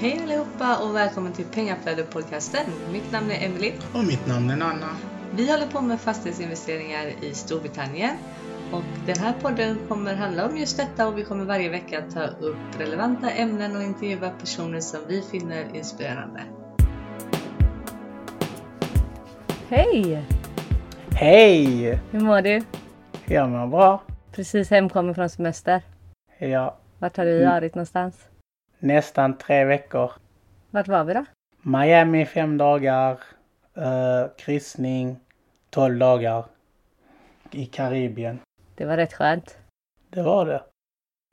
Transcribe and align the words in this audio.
Hej 0.00 0.20
allihopa 0.22 0.78
och 0.84 0.94
välkommen 0.94 1.32
till 1.32 1.44
Pengaflödet-podcasten. 1.44 2.64
Mitt 2.92 3.12
namn 3.12 3.30
är 3.30 3.46
Emily. 3.46 3.72
Och 3.94 4.04
mitt 4.04 4.26
namn 4.26 4.50
är 4.50 4.56
Nanna. 4.56 4.86
Vi 5.36 5.50
håller 5.50 5.66
på 5.66 5.80
med 5.80 6.00
fastighetsinvesteringar 6.00 7.06
i 7.22 7.34
Storbritannien. 7.34 8.16
Och 8.72 8.82
den 9.06 9.18
här 9.18 9.32
podden 9.32 9.78
kommer 9.88 10.14
handla 10.14 10.46
om 10.46 10.56
just 10.56 10.76
detta 10.76 11.08
och 11.08 11.18
vi 11.18 11.24
kommer 11.24 11.44
varje 11.44 11.68
vecka 11.68 12.02
ta 12.14 12.22
upp 12.22 12.80
relevanta 12.80 13.30
ämnen 13.30 13.76
och 13.76 13.82
intervjua 13.82 14.30
personer 14.30 14.80
som 14.80 15.00
vi 15.08 15.22
finner 15.22 15.76
inspirerande. 15.76 16.40
Hej! 19.68 20.24
Hej! 21.10 22.00
Hur 22.10 22.20
mår 22.20 22.42
du? 22.42 22.62
Jag 23.26 23.48
mår 23.48 23.66
bra. 23.66 24.02
Precis 24.32 24.70
hemkommen 24.70 25.14
från 25.14 25.28
semester. 25.28 25.82
Ja, 26.38 26.78
Vart 26.98 27.16
har 27.16 27.24
du 27.24 27.44
varit 27.44 27.74
någonstans? 27.74 28.28
Nästan 28.78 29.38
tre 29.38 29.64
veckor. 29.64 30.12
Vart 30.70 30.88
var 30.88 31.04
vi 31.04 31.14
då? 31.14 31.24
Miami 31.62 32.26
fem 32.26 32.58
dagar. 32.58 33.18
Uh, 33.78 34.28
kryssning 34.38 35.16
12 35.70 35.98
dagar. 35.98 36.44
I 37.50 37.66
Karibien. 37.66 38.38
Det 38.74 38.84
var 38.84 38.96
rätt 38.96 39.12
skönt. 39.14 39.56
Det 40.10 40.22
var 40.22 40.46
det. 40.46 40.62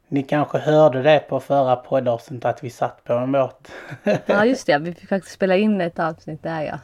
Ni 0.08 0.24
kanske 0.24 0.58
hörde 0.58 1.02
det 1.02 1.20
på 1.20 1.40
förra 1.40 1.76
poddavsnittet 1.76 2.46
att 2.46 2.64
vi 2.64 2.70
satt 2.70 3.04
på 3.04 3.14
en 3.14 3.32
båt. 3.32 3.72
Ja 4.26 4.46
just 4.46 4.68
det, 4.68 4.78
vi 4.78 4.94
fick 4.94 5.10
faktiskt 5.10 5.36
spela 5.36 5.56
in 5.56 5.82
ett 5.82 6.00
avsnitt 6.00 6.44
där 6.44 6.62
ja. 6.62 6.80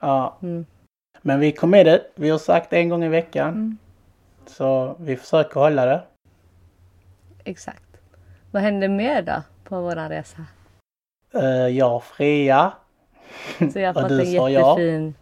ja, 0.00 0.38
Mm. 0.42 0.66
men 1.22 1.40
vi 1.40 1.52
kom 1.52 1.70
med 1.70 1.86
det. 1.86 2.02
Vi 2.14 2.30
har 2.30 2.38
sagt 2.38 2.72
en 2.72 2.88
gång 2.88 3.04
i 3.04 3.08
veckan. 3.08 3.48
Mm. 3.48 3.78
Så 4.46 4.96
vi 5.00 5.16
försöker 5.16 5.60
hålla 5.60 5.86
det. 5.86 6.02
Exakt. 7.44 7.82
Vad 8.56 8.62
hände 8.62 8.88
mer 8.88 9.22
då 9.22 9.42
på 9.64 9.80
våran 9.80 10.08
resa? 10.08 10.44
Uh, 11.34 11.68
jag 11.68 12.02
Freja. 12.02 12.72
Så 13.72 13.78
jag 13.78 13.94
har 13.94 14.02
fått 14.02 14.10
en 14.10 14.26
sa 14.26 14.50
ja. 14.50 14.50
jättefin, 14.50 15.14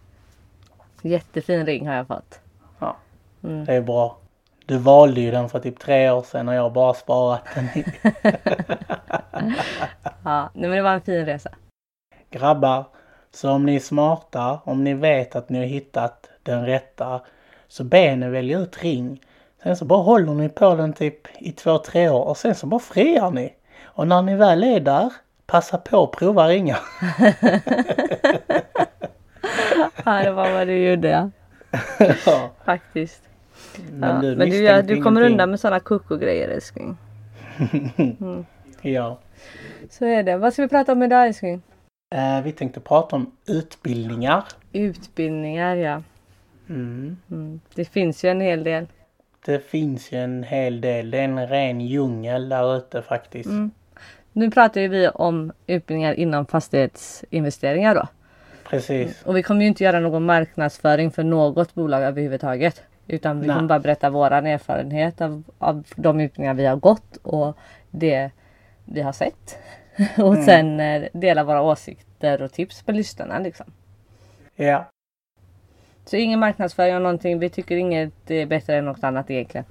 jättefin 1.02 1.66
ring 1.66 1.88
har 1.88 1.94
jag 1.94 2.06
fått. 2.06 2.40
Ja. 2.78 2.96
Mm. 3.44 3.64
Det 3.64 3.74
är 3.74 3.80
bra. 3.82 4.18
Du 4.66 4.78
valde 4.78 5.20
ju 5.20 5.30
den 5.30 5.48
för 5.48 5.60
typ 5.60 5.78
tre 5.78 6.10
år 6.10 6.22
sedan 6.22 6.48
och 6.48 6.54
jag 6.54 6.62
har 6.62 6.70
bara 6.70 6.94
sparat 6.94 7.42
den. 7.54 7.68
Ja, 10.24 10.50
men 10.54 10.70
det 10.70 10.82
var 10.82 10.92
en 10.92 11.00
fin 11.00 11.26
resa. 11.26 11.50
Grabbar, 12.30 12.84
så 13.30 13.50
om 13.50 13.66
ni 13.66 13.76
är 13.76 13.80
smarta, 13.80 14.60
om 14.64 14.84
ni 14.84 14.94
vet 14.94 15.36
att 15.36 15.48
ni 15.48 15.58
har 15.58 15.66
hittat 15.66 16.30
den 16.42 16.66
rätta, 16.66 17.20
så 17.68 17.84
be 17.84 18.16
ni 18.16 18.28
välja 18.28 18.58
ut 18.58 18.82
ring. 18.82 19.20
Sen 19.64 19.76
så 19.76 19.84
bara 19.84 20.02
håller 20.02 20.34
ni 20.34 20.48
på 20.48 20.74
den 20.74 20.92
typ 20.92 21.42
i 21.42 21.52
två, 21.52 21.78
tre 21.78 22.08
år 22.08 22.24
och 22.24 22.36
sen 22.36 22.54
så 22.54 22.66
bara 22.66 22.80
friar 22.80 23.30
ni. 23.30 23.54
Och 23.84 24.08
när 24.08 24.22
ni 24.22 24.36
väl 24.36 24.64
är 24.64 24.80
där, 24.80 25.12
passa 25.46 25.78
på 25.78 26.02
att 26.04 26.12
prova 26.12 26.48
ringa. 26.48 26.76
Ja, 30.04 30.22
det 30.22 30.32
var 30.32 30.52
vad 30.52 30.66
du 30.66 30.88
gjorde 30.88 31.08
ja. 31.08 31.30
Ja, 32.26 32.50
Faktiskt. 32.64 33.22
men 33.92 34.14
ja. 34.14 34.20
du, 34.20 34.36
men 34.36 34.50
du, 34.50 34.56
ja, 34.56 34.82
du 34.82 35.02
kommer 35.02 35.20
ingenting. 35.20 35.32
undan 35.34 35.50
med 35.50 35.60
sådana 35.60 35.80
koko-grejer 35.80 36.48
älskling. 36.48 36.96
Ja. 38.82 39.18
Så 39.90 40.04
är 40.04 40.22
det. 40.22 40.36
Vad 40.36 40.52
ska 40.52 40.62
vi 40.62 40.68
prata 40.68 40.92
om 40.92 41.02
idag 41.02 41.26
älskling? 41.26 41.62
Eh, 42.14 42.42
vi 42.42 42.52
tänkte 42.52 42.80
prata 42.80 43.16
om 43.16 43.30
utbildningar. 43.46 44.44
Utbildningar 44.72 45.76
ja. 45.76 46.02
Mm. 46.68 47.16
Mm. 47.30 47.60
Det 47.74 47.84
finns 47.84 48.24
ju 48.24 48.30
en 48.30 48.40
hel 48.40 48.64
del. 48.64 48.86
Det 49.44 49.60
finns 49.70 50.12
ju 50.12 50.18
en 50.18 50.42
hel 50.42 50.80
del. 50.80 51.10
Det 51.10 51.18
är 51.18 51.24
en 51.24 51.46
ren 51.48 51.80
djungel 51.80 52.48
där 52.48 52.76
ute 52.76 53.02
faktiskt. 53.02 53.48
Mm. 53.48 53.70
Nu 54.32 54.50
pratar 54.50 54.80
ju 54.80 54.88
vi 54.88 55.08
om 55.08 55.52
utbildningar 55.66 56.14
inom 56.14 56.46
fastighetsinvesteringar 56.46 57.94
då. 57.94 58.08
Precis. 58.70 59.22
Och 59.22 59.36
vi 59.36 59.42
kommer 59.42 59.60
ju 59.60 59.66
inte 59.68 59.84
göra 59.84 60.00
någon 60.00 60.24
marknadsföring 60.24 61.10
för 61.10 61.22
något 61.24 61.74
bolag 61.74 62.02
överhuvudtaget. 62.02 62.82
Utan 63.06 63.40
vi 63.40 63.46
Nej. 63.46 63.56
kommer 63.56 63.68
bara 63.68 63.78
berätta 63.78 64.10
våran 64.10 64.46
erfarenhet 64.46 65.20
av, 65.20 65.42
av 65.58 65.84
de 65.96 66.20
utbildningar 66.20 66.54
vi 66.54 66.66
har 66.66 66.76
gått 66.76 67.16
och 67.22 67.56
det 67.90 68.30
vi 68.84 69.00
har 69.00 69.12
sett. 69.12 69.58
och 70.18 70.32
Mm. 70.34 70.44
sen 70.44 70.80
eh, 70.80 71.08
dela 71.12 71.44
våra 71.44 71.62
åsikter 71.62 72.42
och 72.42 72.52
tips 72.52 72.86
med 72.86 72.96
lyssnarna 72.96 73.38
liksom. 73.38 73.66
Ja. 74.56 74.90
Så 76.04 76.16
ingen 76.16 76.40
marknadsföring 76.40 76.94
av 76.94 77.02
någonting. 77.02 77.38
Vi 77.38 77.50
tycker 77.50 77.76
inget 77.76 78.30
är 78.30 78.46
bättre 78.46 78.76
än 78.76 78.84
något 78.84 79.04
annat 79.04 79.30
egentligen. 79.30 79.64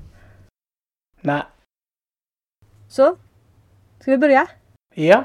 Nej. 1.21 1.43
Så, 2.89 3.15
ska 3.99 4.11
vi 4.11 4.17
börja? 4.17 4.47
Ja. 4.93 5.23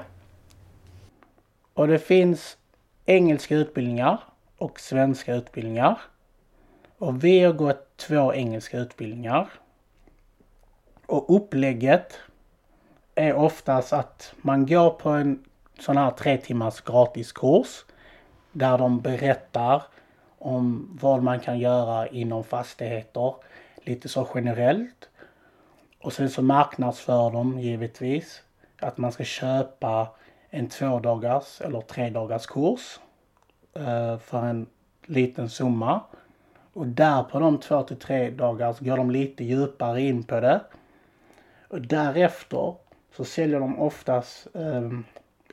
Och 1.74 1.88
det 1.88 1.98
finns 1.98 2.58
engelska 3.06 3.54
utbildningar 3.54 4.20
och 4.56 4.80
svenska 4.80 5.34
utbildningar. 5.34 6.00
Och 6.98 7.24
vi 7.24 7.40
har 7.40 7.52
gått 7.52 7.96
två 7.96 8.34
engelska 8.34 8.78
utbildningar. 8.78 9.48
Och 11.06 11.36
upplägget 11.36 12.20
är 13.14 13.34
oftast 13.34 13.92
att 13.92 14.34
man 14.36 14.66
går 14.66 14.90
på 14.90 15.10
en 15.10 15.44
sån 15.78 15.96
här 15.96 16.10
tre 16.10 16.36
timmars 16.36 16.80
gratiskurs. 16.80 17.84
Där 18.52 18.78
de 18.78 19.00
berättar 19.00 19.82
om 20.38 20.98
vad 21.00 21.22
man 21.22 21.40
kan 21.40 21.58
göra 21.58 22.08
inom 22.08 22.44
fastigheter. 22.44 23.34
Lite 23.84 24.08
så 24.08 24.28
generellt. 24.34 25.08
Och 26.00 26.12
sen 26.12 26.30
så 26.30 26.42
marknadsför 26.42 27.30
de 27.30 27.60
givetvis 27.60 28.42
att 28.80 28.98
man 28.98 29.12
ska 29.12 29.24
köpa 29.24 30.08
en 30.50 30.68
två 30.68 30.98
dagars 30.98 31.60
eller 31.60 31.80
tre 31.80 32.10
dagars 32.10 32.46
kurs 32.46 33.00
eh, 33.74 34.18
för 34.18 34.44
en 34.44 34.66
liten 35.06 35.50
summa. 35.50 36.00
Och 36.72 36.86
där 36.86 37.22
på 37.22 37.40
de 37.40 37.58
två 37.58 37.82
till 37.82 37.96
tre 37.98 38.30
dagars 38.30 38.78
går 38.78 38.96
de 38.96 39.10
lite 39.10 39.44
djupare 39.44 40.00
in 40.00 40.22
på 40.22 40.40
det. 40.40 40.60
Och 41.68 41.80
därefter 41.80 42.74
så 43.16 43.24
säljer 43.24 43.60
de 43.60 43.80
oftast 43.80 44.46
eh, 44.54 44.90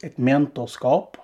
ett 0.04 0.18
mentorskap 0.18 1.18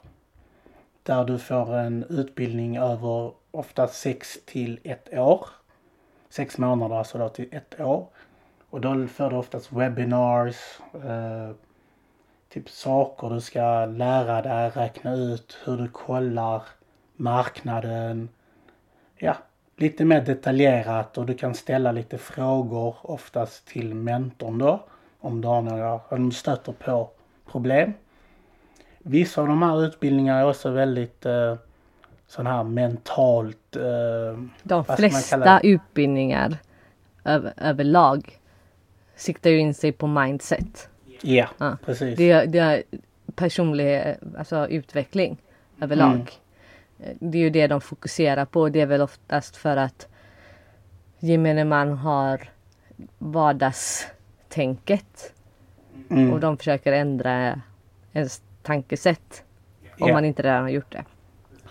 där 1.03 1.23
du 1.23 1.39
får 1.39 1.75
en 1.75 2.03
utbildning 2.03 2.77
över 2.77 3.31
oftast 3.51 4.01
sex 4.01 4.39
till 4.45 4.79
ett 4.83 5.13
år. 5.13 5.45
Sex 6.29 6.57
månader 6.57 6.95
alltså 6.95 7.17
då 7.17 7.29
till 7.29 7.47
ett 7.51 7.79
år. 7.79 8.07
Och 8.69 8.81
då 8.81 9.07
får 9.07 9.29
du 9.29 9.35
oftast 9.35 9.71
webinars, 9.71 10.79
eh, 10.93 11.55
typ 12.49 12.69
saker 12.69 13.29
du 13.29 13.41
ska 13.41 13.85
lära 13.85 14.41
dig, 14.41 14.69
räkna 14.69 15.13
ut 15.13 15.57
hur 15.65 15.77
du 15.77 15.87
kollar 15.87 16.63
marknaden. 17.15 18.29
Ja, 19.17 19.35
lite 19.75 20.05
mer 20.05 20.21
detaljerat 20.21 21.17
och 21.17 21.25
du 21.25 21.33
kan 21.33 21.55
ställa 21.55 21.91
lite 21.91 22.17
frågor 22.17 22.95
oftast 23.01 23.67
till 23.67 23.95
mentorn 23.95 24.57
då. 24.57 24.83
Om 25.19 25.41
du 25.41 25.47
har 25.47 25.61
några, 25.61 25.99
om 26.09 26.29
du 26.29 26.35
stöter 26.35 26.71
på 26.71 27.09
problem. 27.51 27.93
Vissa 28.99 29.41
av 29.41 29.47
de 29.47 29.61
här 29.61 29.85
utbildningarna 29.85 30.39
är 30.39 30.49
också 30.49 30.71
väldigt 30.71 31.25
eh, 31.25 31.55
sån 32.31 32.47
här 32.47 32.63
mentalt 32.63 33.75
eh, 33.75 33.81
De 34.63 34.85
flesta 34.85 35.59
utbildningar 35.63 36.57
över, 37.25 37.53
överlag 37.57 38.39
siktar 39.15 39.49
ju 39.49 39.59
in 39.59 39.73
sig 39.73 39.91
på 39.91 40.07
mindset. 40.07 40.89
Ja, 41.21 41.47
Ja. 41.57 41.77
precis. 41.85 42.17
Det, 42.17 42.31
är- 42.31 42.45
det 42.47 42.59
är 42.59 42.83
personlig 43.35 44.15
alltså, 44.37 44.67
utveckling 44.67 45.37
överlag. 45.81 46.11
Mm. 46.99 47.17
Det 47.19 47.37
är 47.37 47.41
ju 47.41 47.49
det 47.49 47.67
de 47.67 47.81
fokuserar 47.81 48.45
på. 48.45 48.69
Det 48.69 48.81
är 48.81 48.85
väl 48.85 49.01
oftast 49.01 49.55
för 49.55 49.77
att 49.77 50.07
gemene 51.19 51.65
man 51.65 51.97
har 51.97 52.49
vardagstänket 53.17 55.33
Mm. 56.09 56.33
och 56.33 56.39
de 56.39 56.57
försöker 56.57 56.93
ändra 56.93 57.61
ens 58.13 58.41
tankesätt 58.61 59.43
om 59.99 60.07
Ja. 60.07 60.13
man 60.13 60.25
inte 60.25 60.43
redan 60.43 60.61
har 60.61 60.69
gjort 60.69 60.91
det. 60.91 61.03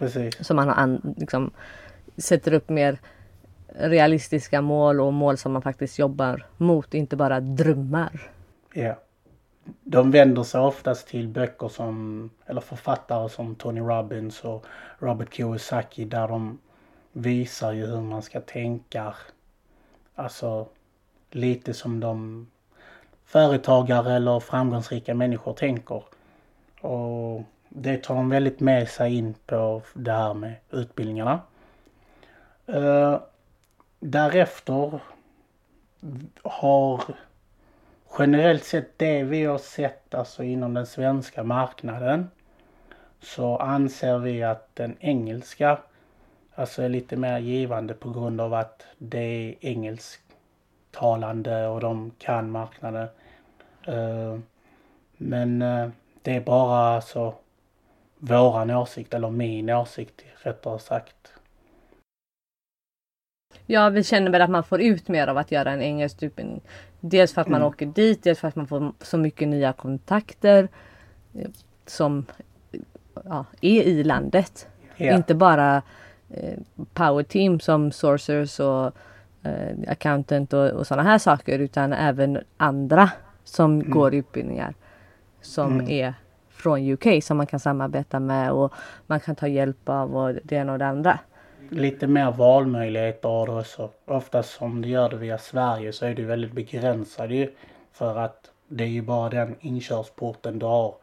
Precis. 0.01 0.47
Så 0.47 0.55
man 0.55 0.69
har 0.69 0.75
an, 0.75 1.15
liksom, 1.17 1.51
sätter 2.17 2.53
upp 2.53 2.69
mer 2.69 2.99
realistiska 3.69 4.61
mål 4.61 5.01
och 5.01 5.13
mål 5.13 5.37
som 5.37 5.53
man 5.53 5.63
faktiskt 5.63 5.99
jobbar 5.99 6.47
mot, 6.57 6.95
inte 6.95 7.17
bara 7.17 7.41
drömmar. 7.41 8.31
Ja. 8.75 8.95
De 9.85 10.11
vänder 10.11 10.43
sig 10.43 10.61
oftast 10.61 11.09
till 11.09 11.29
böcker 11.29 11.69
som, 11.69 12.31
eller 12.47 12.61
författare 12.61 13.29
som 13.29 13.55
Tony 13.55 13.81
Robbins 13.81 14.45
och 14.45 14.67
Robert 14.99 15.35
Kiyosaki 15.35 16.05
där 16.05 16.29
de 16.29 16.59
visar 17.13 17.73
ju 17.73 17.87
hur 17.87 18.01
man 18.01 18.23
ska 18.23 18.41
tänka. 18.41 19.15
Alltså 20.15 20.67
lite 21.31 21.75
som 21.75 22.01
de 22.01 22.47
företagare 23.25 24.15
eller 24.15 24.41
framgångsrika 24.41 25.15
människor 25.15 25.53
tänker. 25.53 26.03
Och 26.81 27.43
det 27.73 28.03
tar 28.03 28.15
de 28.15 28.29
väldigt 28.29 28.61
med 28.61 28.89
sig 28.89 29.17
in 29.17 29.35
på 29.47 29.83
det 29.95 30.13
här 30.13 30.35
med 30.35 30.55
utbildningarna. 30.71 31.41
Eh, 32.67 33.21
därefter 34.01 35.01
har 36.43 37.03
generellt 38.19 38.65
sett 38.65 38.99
det 38.99 39.23
vi 39.23 39.45
har 39.45 39.59
sett 39.59 40.15
alltså 40.15 40.43
inom 40.43 40.75
den 40.75 40.87
svenska 40.87 41.43
marknaden 41.43 42.31
så 43.21 43.57
anser 43.57 44.19
vi 44.19 44.43
att 44.43 44.77
den 44.77 44.97
engelska 45.01 45.79
alltså 46.55 46.83
är 46.83 46.89
lite 46.89 47.17
mer 47.17 47.39
givande 47.39 47.95
på 47.95 48.11
grund 48.11 48.41
av 48.41 48.55
att 48.55 48.87
det 48.99 49.19
är 49.19 49.55
engelsktalande 49.61 51.67
och 51.67 51.81
de 51.81 52.11
kan 52.19 52.51
marknaden. 52.51 53.09
Eh, 53.87 54.39
men 55.17 55.63
eh, 55.63 55.89
det 56.23 56.37
är 56.37 56.41
bara 56.41 56.95
alltså 56.95 57.35
våran 58.21 58.71
åsikt 58.71 59.15
eller 59.15 59.31
min 59.31 59.71
åsikt 59.71 60.23
rättare 60.43 60.79
sagt. 60.79 61.33
Ja, 63.67 63.89
vi 63.89 64.05
känner 64.05 64.31
väl 64.31 64.43
att 64.43 64.51
man 64.51 64.65
får 64.65 64.81
ut 64.81 65.09
mer 65.09 65.27
av 65.27 65.39
att 65.39 65.53
göra 65.53 65.71
en 65.71 65.83
engelsk 65.83 66.23
utbildning. 66.23 66.61
Dels 67.01 67.35
för 67.35 67.41
att 67.41 67.49
man 67.49 67.61
mm. 67.61 67.69
åker 67.69 67.87
dit, 67.87 68.23
dels 68.23 68.41
för 68.41 68.49
att 68.49 68.57
man 68.57 68.67
får 68.67 68.93
så 69.01 69.19
mycket 69.19 69.49
nya 69.49 69.73
kontakter 69.73 70.69
eh, 71.35 71.51
som 71.87 72.27
ja, 73.25 73.45
är 73.61 73.83
i 73.83 74.05
landet. 74.05 74.69
Yeah. 74.97 75.17
Inte 75.17 75.35
bara 75.35 75.83
eh, 76.31 76.59
power 76.95 77.23
team 77.23 77.61
som 77.61 77.93
sourcers 77.93 78.61
och 78.61 78.93
eh, 79.43 79.77
accountant 79.89 80.53
och, 80.53 80.71
och 80.71 80.87
sådana 80.87 81.09
här 81.11 81.19
saker 81.19 81.59
utan 81.59 81.93
även 81.93 82.39
andra 82.57 83.11
som 83.45 83.75
mm. 83.75 83.91
går 83.91 84.15
utbildningar 84.15 84.75
som 85.41 85.73
mm. 85.73 85.91
är 85.91 86.15
från 86.61 86.91
UK 86.93 87.25
som 87.25 87.37
man 87.37 87.47
kan 87.47 87.61
samarbeta 87.61 88.21
med 88.21 88.53
och 88.53 88.73
man 89.07 89.21
kan 89.21 89.37
ta 89.37 89.49
hjälp 89.49 89.89
av 89.89 90.17
och 90.17 90.35
det 90.45 90.57
ena 90.57 90.73
och 90.73 90.79
det 90.79 90.87
andra. 90.87 91.19
Lite 91.69 92.07
mer 92.07 92.33
valmöjligheter 92.33 93.29
har 93.29 93.47
du 93.47 93.53
också. 93.53 93.91
Oftast 94.05 94.51
som 94.51 94.83
du 94.83 94.89
gör 94.89 95.09
det 95.09 95.17
via 95.17 95.39
Sverige 95.39 95.93
så 95.93 96.07
är 96.07 96.15
du 96.15 96.25
väldigt 96.25 96.53
begränsad 96.53 97.33
ju. 97.33 97.51
För 97.93 98.19
att 98.19 98.51
det 98.69 98.85
är 98.85 98.89
ju 98.89 99.03
bara 99.03 99.29
den 99.29 99.57
inkörsporten 99.61 100.59
du 100.59 100.67
har. 100.67 100.95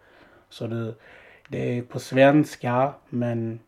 Så 0.50 0.68
du, 0.68 0.94
det 1.50 1.78
är 1.78 1.82
på 1.82 2.00
svenska 2.00 2.94
men 3.10 3.60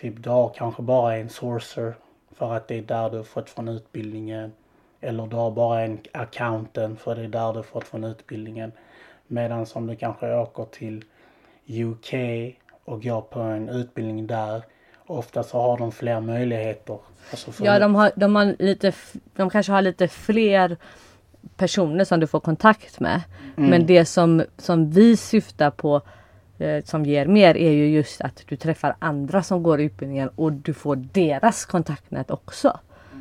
typ 0.00 0.22
du 0.22 0.30
har 0.30 0.52
kanske 0.56 0.82
bara 0.82 1.16
en 1.16 1.28
sourcer 1.28 1.94
för 2.36 2.52
att 2.52 2.68
det 2.68 2.78
är 2.78 2.82
där 2.82 3.10
du 3.10 3.16
har 3.16 3.24
fått 3.24 3.50
från 3.50 3.68
utbildningen. 3.68 4.52
Eller 5.00 5.26
du 5.26 5.36
har 5.36 5.50
bara 5.50 5.80
en 5.80 5.98
accountant 6.12 7.00
för 7.00 7.14
det 7.14 7.22
är 7.22 7.28
där 7.28 7.52
du 7.52 7.62
fått 7.62 7.84
från 7.84 8.04
utbildningen. 8.04 8.72
Medan 9.26 9.66
om 9.74 9.86
du 9.86 9.96
kanske 9.96 10.34
åker 10.34 10.64
till 10.64 11.04
UK 11.66 12.14
och 12.84 13.02
går 13.02 13.20
på 13.20 13.40
en 13.40 13.68
utbildning 13.68 14.26
där. 14.26 14.62
Ofta 15.06 15.42
så 15.42 15.60
har 15.60 15.78
de 15.78 15.92
fler 15.92 16.20
möjligheter. 16.20 16.98
Alltså 17.30 17.64
ja, 17.64 17.78
de, 17.78 17.94
har, 17.94 18.12
de, 18.16 18.36
har 18.36 18.56
lite, 18.58 18.92
de 19.36 19.50
kanske 19.50 19.72
har 19.72 19.82
lite 19.82 20.08
fler 20.08 20.76
personer 21.56 22.04
som 22.04 22.20
du 22.20 22.26
får 22.26 22.40
kontakt 22.40 23.00
med. 23.00 23.22
Mm. 23.56 23.70
Men 23.70 23.86
det 23.86 24.04
som, 24.04 24.44
som 24.58 24.90
vi 24.90 25.16
syftar 25.16 25.70
på 25.70 26.02
eh, 26.58 26.84
som 26.84 27.04
ger 27.04 27.26
mer 27.26 27.56
är 27.56 27.70
ju 27.70 27.88
just 27.88 28.20
att 28.20 28.42
du 28.48 28.56
träffar 28.56 28.96
andra 28.98 29.42
som 29.42 29.62
går 29.62 29.80
utbildningen 29.80 30.30
och 30.36 30.52
du 30.52 30.74
får 30.74 30.96
deras 30.96 31.64
kontaktnät 31.64 32.30
också. 32.30 32.78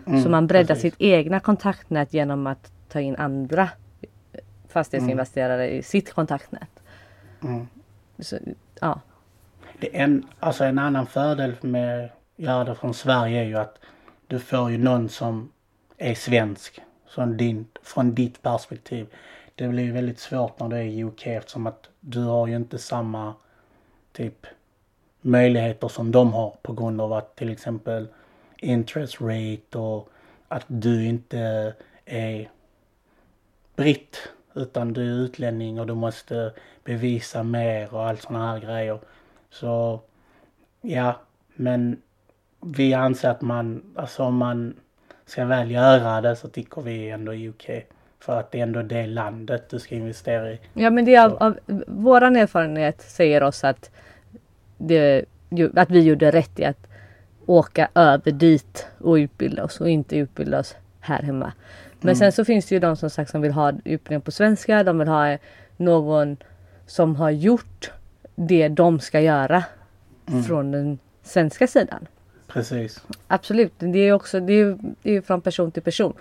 Mm, 0.10 0.24
så 0.24 0.30
man 0.30 0.48
breddar 0.48 0.76
precis. 0.76 0.94
sitt 0.94 1.02
egna 1.02 1.40
kontaktnät 1.40 2.14
genom 2.14 2.48
att 2.48 2.72
ta 2.88 3.00
in 3.00 3.16
andra 3.16 3.70
fastighetsinvesterare 4.68 5.66
mm. 5.66 5.80
i 5.80 5.84
sitt 5.84 6.14
kontaktnät. 6.14 6.80
Mm. 7.44 7.68
Så, 8.20 8.38
ja. 8.82 9.02
Det 9.80 9.98
är 9.98 10.04
en, 10.04 10.28
alltså 10.40 10.64
en 10.64 10.80
annan 10.80 11.06
fördel 11.06 11.56
med 11.62 12.06
att 12.06 12.12
göra 12.36 12.64
det 12.64 12.76
från 12.76 12.94
Sverige 12.94 13.40
är 13.40 13.46
ju 13.46 13.58
att 13.58 13.78
du 14.28 14.40
får 14.40 14.72
ju 14.72 14.78
någon 14.78 15.10
som 15.10 15.52
är 15.98 16.16
svensk. 16.16 16.82
Från, 17.10 17.38
din, 17.38 17.66
från 17.84 18.16
ditt 18.16 18.42
perspektiv. 18.42 19.08
Det 19.56 19.68
blir 19.68 19.84
ju 19.84 19.92
väldigt 19.92 20.20
svårt 20.20 20.60
när 20.60 20.68
du 20.68 20.76
är 20.76 20.84
i 20.84 21.04
UK 21.04 21.28
eftersom 21.28 21.68
att 21.68 21.90
du 22.00 22.24
har 22.24 22.48
ju 22.48 22.56
inte 22.56 22.78
samma 22.78 23.34
typ 24.12 24.46
möjligheter 25.22 25.88
som 25.88 26.12
de 26.12 26.34
har 26.34 26.56
på 26.62 26.74
grund 26.74 27.02
av 27.02 27.14
att 27.14 27.36
till 27.36 27.50
exempel 27.50 28.08
interest 28.62 29.22
rate 29.22 29.78
och 29.78 30.10
att 30.48 30.66
du 30.68 31.06
inte 31.06 31.74
är 32.06 32.50
britt 33.76 34.30
utan 34.56 34.94
du 34.94 35.02
är 35.02 35.26
utlänning 35.26 35.80
och 35.80 35.88
du 35.88 35.94
måste 35.94 36.54
bevisa 36.84 37.44
mer 37.44 37.94
och 37.94 38.08
allt 38.08 38.22
sådana 38.22 38.52
här 38.52 38.60
grejer. 38.60 39.00
Så 39.50 40.02
ja, 40.82 41.20
men 41.56 42.02
vi 42.62 42.94
anser 42.94 43.30
att 43.30 43.42
man, 43.42 43.94
alltså 43.96 44.24
om 44.24 44.36
man 44.36 44.76
ska 45.26 45.46
väl 45.46 45.72
göra 45.72 46.22
det 46.22 46.36
så 46.36 46.48
tycker 46.48 46.82
vi 46.82 47.10
ändå 47.10 47.34
UK. 47.34 47.70
För 48.20 48.40
att 48.40 48.52
det 48.52 48.60
är 48.60 48.64
ändå 48.64 48.82
det 48.82 49.08
landet 49.08 49.70
du 49.70 49.80
ska 49.80 49.96
investera 49.96 50.52
i. 50.52 50.60
Ja 50.74 50.90
men 50.90 51.06
det 51.06 51.16
är 51.16 51.26
av, 51.26 51.38
av 51.44 51.60
våran 51.88 52.36
erfarenhet 52.36 53.02
säger 53.02 53.44
oss 53.44 53.64
att, 53.64 53.92
det, 54.78 55.26
att 55.76 55.90
vi 55.90 56.02
gjorde 56.02 56.32
rätt 56.32 56.60
i 56.60 56.66
att 56.66 56.89
åka 57.50 57.90
över 57.96 58.32
dit 58.32 58.88
och 58.98 59.14
utbilda 59.14 59.64
oss 59.64 59.82
och 59.82 59.90
inte 59.90 60.18
utbilda 60.18 60.60
oss 60.60 60.76
här 61.00 61.22
hemma. 61.22 61.54
Men 62.00 62.10
mm. 62.10 62.16
sen 62.16 62.32
så 62.32 62.46
finns 62.46 62.66
det 62.66 62.76
ju 62.76 62.80
de 62.80 62.96
som 62.96 63.10
sagt 63.10 63.32
som 63.32 63.42
vill 63.42 63.52
ha 63.52 63.72
utbildning 63.84 64.22
på 64.22 64.32
svenska. 64.32 64.84
De 64.84 65.00
vill 65.00 65.08
ha 65.08 65.38
någon 65.78 66.38
som 66.86 67.16
har 67.16 67.30
gjort 67.30 67.92
det 68.36 68.68
de 68.68 69.00
ska 69.00 69.20
göra 69.20 69.64
mm. 70.28 70.44
från 70.44 70.72
den 70.72 71.00
svenska 71.24 71.68
sidan. 71.68 72.08
Precis. 72.48 73.04
Absolut, 73.28 73.74
det 73.78 74.00
är 74.00 74.14
också 74.14 74.40
det 74.40 74.54
är, 74.54 74.78
det 75.02 75.16
är 75.16 75.22
från 75.22 75.42
person 75.42 75.72
till 75.72 75.84
person. 75.84 76.14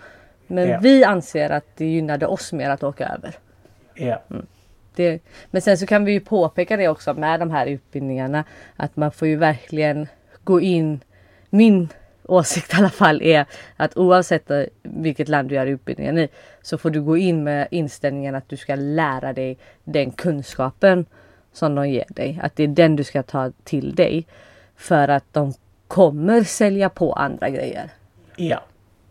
Men 0.46 0.68
yeah. 0.68 0.82
vi 0.82 1.04
anser 1.04 1.50
att 1.50 1.66
det 1.76 1.86
gynnade 1.86 2.26
oss 2.26 2.52
mer 2.52 2.70
att 2.70 2.82
åka 2.82 3.08
över. 3.08 3.38
Yeah. 3.96 4.20
Mm. 4.30 4.46
Det, 4.94 5.22
men 5.50 5.62
sen 5.62 5.78
så 5.78 5.86
kan 5.86 6.04
vi 6.04 6.12
ju 6.12 6.20
påpeka 6.20 6.76
det 6.76 6.88
också 6.88 7.14
med 7.14 7.40
de 7.40 7.50
här 7.50 7.66
utbildningarna 7.66 8.44
att 8.76 8.96
man 8.96 9.12
får 9.12 9.28
ju 9.28 9.36
verkligen 9.36 10.06
gå 10.44 10.60
in. 10.60 11.00
Min 11.50 11.88
åsikt 12.24 12.74
i 12.74 12.76
alla 12.76 12.90
fall 12.90 13.22
är 13.22 13.46
att 13.76 13.96
oavsett 13.96 14.50
vilket 14.82 15.28
land 15.28 15.48
du 15.48 15.54
gör 15.54 15.66
utbildningen 15.66 16.18
i 16.18 16.28
så 16.62 16.78
får 16.78 16.90
du 16.90 17.02
gå 17.02 17.16
in 17.16 17.44
med 17.44 17.68
inställningen 17.70 18.34
att 18.34 18.48
du 18.48 18.56
ska 18.56 18.74
lära 18.74 19.32
dig 19.32 19.58
den 19.84 20.10
kunskapen 20.10 21.06
som 21.52 21.74
de 21.74 21.88
ger 21.88 22.04
dig. 22.08 22.40
Att 22.42 22.56
det 22.56 22.62
är 22.62 22.68
den 22.68 22.96
du 22.96 23.04
ska 23.04 23.22
ta 23.22 23.52
till 23.64 23.94
dig. 23.94 24.26
För 24.76 25.08
att 25.08 25.24
de 25.32 25.54
kommer 25.86 26.42
sälja 26.42 26.88
på 26.88 27.12
andra 27.12 27.48
grejer. 27.48 27.90
Ja. 28.36 28.60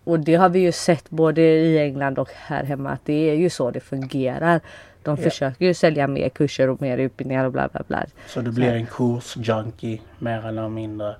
Och 0.04 0.20
det 0.20 0.36
har 0.36 0.50
vi 0.50 0.60
ju 0.60 0.72
sett 0.72 1.10
både 1.10 1.42
i 1.42 1.80
England 1.80 2.20
och 2.20 2.30
här 2.34 2.64
hemma 2.64 2.90
att 2.90 3.06
det 3.06 3.30
är 3.30 3.36
ju 3.36 3.50
så 3.50 3.72
det 3.72 3.80
fungerar. 3.80 4.62
De 5.04 5.18
försöker 5.18 5.66
ju 5.66 5.74
sälja 5.74 6.08
mer 6.08 6.30
kurser 6.30 6.70
och 6.70 6.82
mer 6.82 6.98
utbildningar 6.98 7.46
och 7.46 7.52
bla 7.52 7.68
bla 7.68 7.82
bla. 7.88 8.06
Så 8.28 8.42
du 8.42 8.52
blir 8.52 8.74
en 8.74 8.86
kursjunkie 8.86 10.02
mer 10.20 10.48
eller 10.48 10.70
mindre? 10.70 11.16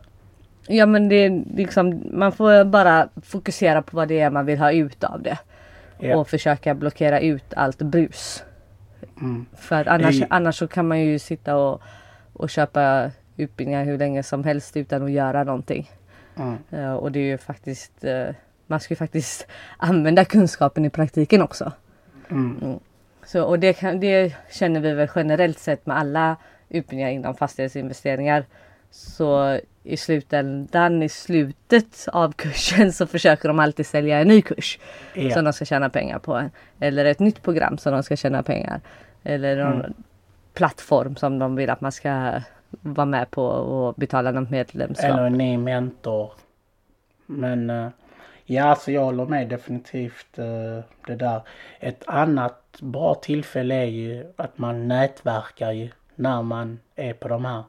Ja 0.68 0.86
men 0.86 1.10
det 1.10 1.16
är 1.16 1.44
liksom, 1.56 2.04
man 2.12 2.32
får 2.32 2.64
bara 2.64 3.10
fokusera 3.24 3.82
på 3.82 3.98
vad 3.98 4.08
det 4.08 4.20
är 4.20 4.30
man 4.30 4.46
vill 4.46 4.60
ha 4.60 4.72
ut 4.72 5.04
av 5.04 5.22
det. 5.22 5.38
Yeah. 6.00 6.20
Och 6.20 6.30
försöka 6.30 6.74
blockera 6.76 7.20
ut 7.20 7.54
allt 7.54 7.78
brus. 7.78 8.44
Mm. 9.22 9.46
För 9.56 9.82
att 9.82 9.88
annars, 9.88 10.16
I... 10.16 10.26
annars 10.30 10.56
så 10.56 10.68
kan 10.68 10.88
man 10.88 11.00
ju 11.00 11.20
sitta 11.20 11.56
och, 11.56 11.82
och 12.34 12.50
köpa 12.50 13.12
utbildningar 13.38 13.86
hur 13.86 13.98
länge 13.98 14.24
som 14.24 14.44
helst 14.44 14.78
utan 14.78 15.04
att 15.04 15.12
göra 15.12 15.44
någonting. 15.44 15.92
Mm. 16.36 16.58
Uh, 16.74 16.94
och 16.94 17.12
det 17.12 17.20
är 17.20 17.24
ju 17.24 17.38
faktiskt, 17.38 18.04
uh, 18.04 18.36
man 18.68 18.80
ska 18.80 18.92
ju 18.92 18.96
faktiskt 18.96 19.48
använda 19.78 20.26
kunskapen 20.26 20.86
i 20.86 20.90
praktiken 20.90 21.42
också. 21.42 21.72
Mm. 22.30 22.60
mm. 22.62 22.80
Så, 23.26 23.44
och 23.44 23.60
det, 23.60 23.74
kan, 23.74 24.00
det 24.00 24.34
känner 24.52 24.80
vi 24.80 24.94
väl 24.94 25.10
generellt 25.16 25.60
sett 25.60 25.86
med 25.86 25.98
alla 25.98 26.36
utbildningar 26.70 27.10
inom 27.10 27.36
fastighetsinvesteringar. 27.36 28.46
Så 28.92 29.60
i 29.84 29.98
slutändan, 29.98 31.04
i 31.04 31.10
slutet 31.10 32.08
av 32.14 32.32
kursen 32.32 32.94
så 32.94 33.08
försöker 33.08 33.48
de 33.48 33.60
alltid 33.60 33.86
sälja 33.88 34.20
en 34.20 34.28
ny 34.28 34.42
kurs. 34.42 34.80
Ja. 35.14 35.34
Som 35.34 35.44
de 35.44 35.54
ska 35.54 35.66
tjäna 35.66 35.90
pengar 35.90 36.20
på. 36.20 36.50
Eller 36.80 37.06
ett 37.06 37.20
nytt 37.20 37.44
program 37.44 37.78
som 37.78 37.94
de 37.94 38.04
ska 38.04 38.16
tjäna 38.16 38.44
pengar. 38.44 38.82
Eller 39.24 39.64
någon 39.64 39.74
mm. 39.74 39.94
plattform 40.54 41.16
som 41.16 41.40
de 41.40 41.56
vill 41.56 41.70
att 41.70 41.82
man 41.82 41.92
ska 41.92 42.42
vara 42.70 43.06
med 43.06 43.32
på 43.32 43.46
och 43.46 43.94
betala 43.94 44.32
något 44.32 44.50
medlemskap. 44.50 45.12
Eller 45.12 45.26
en 45.26 45.34
ny 45.34 45.58
mentor. 45.58 46.32
Men 47.26 47.70
uh, 47.70 47.90
ja, 48.46 48.64
alltså 48.64 48.92
jag 48.92 49.04
håller 49.04 49.26
med 49.26 49.50
definitivt 49.50 50.40
uh, 50.40 50.80
det 51.08 51.16
där. 51.16 51.42
Ett 51.80 52.04
annat 52.08 52.78
bra 52.82 53.16
tillfälle 53.16 53.76
är 53.76 53.86
ju 53.86 54.26
att 54.36 54.58
man 54.58 54.88
nätverkar 54.88 55.72
ju 55.72 55.90
när 56.16 56.42
man 56.42 56.80
är 56.96 57.14
på 57.14 57.28
de 57.28 57.46
här 57.46 57.64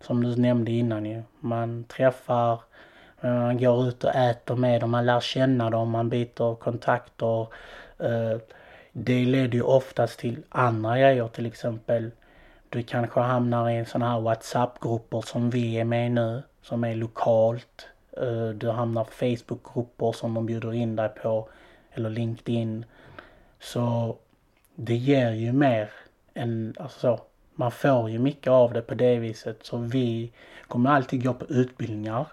som 0.00 0.22
du 0.22 0.36
nämnde 0.36 0.70
innan 0.70 1.06
ju. 1.06 1.22
Man 1.40 1.84
träffar, 1.84 2.60
man 3.20 3.58
går 3.58 3.88
ut 3.88 4.04
och 4.04 4.14
äter 4.14 4.56
med 4.56 4.80
dem, 4.80 4.90
man 4.90 5.06
lär 5.06 5.20
känna 5.20 5.70
dem, 5.70 5.90
man 5.90 6.08
byter 6.08 6.54
kontakter. 6.54 7.40
Eh, 7.98 8.38
det 8.92 9.24
leder 9.24 9.54
ju 9.54 9.62
oftast 9.62 10.18
till 10.18 10.42
andra 10.48 10.98
grejer, 10.98 11.28
till 11.28 11.46
exempel 11.46 12.10
du 12.68 12.82
kanske 12.82 13.20
hamnar 13.20 13.70
i 13.70 13.76
en 13.76 13.86
sån 13.86 14.02
här 14.02 14.20
WhatsApp-grupper 14.20 15.20
som 15.20 15.50
vi 15.50 15.74
är 15.74 15.84
med 15.84 16.06
i 16.06 16.10
nu, 16.10 16.42
som 16.62 16.84
är 16.84 16.94
lokalt. 16.94 17.88
Eh, 18.16 18.48
du 18.48 18.70
hamnar 18.70 19.04
på 19.04 19.10
Facebook-grupper 19.10 20.12
som 20.12 20.34
de 20.34 20.46
bjuder 20.46 20.74
in 20.74 20.96
dig 20.96 21.08
på, 21.08 21.48
eller 21.92 22.10
LinkedIn. 22.10 22.84
Så 23.60 24.16
det 24.74 24.96
ger 24.96 25.30
ju 25.30 25.52
mer 25.52 25.90
än, 26.34 26.74
alltså 26.78 26.98
så, 27.00 27.20
man 27.56 27.70
får 27.70 28.10
ju 28.10 28.18
mycket 28.18 28.50
av 28.50 28.72
det 28.72 28.82
på 28.82 28.94
det 28.94 29.18
viset 29.18 29.58
så 29.62 29.76
vi 29.76 30.32
kommer 30.68 30.90
alltid 30.90 31.24
gå 31.24 31.34
på 31.34 31.44
utbildningar. 31.44 32.26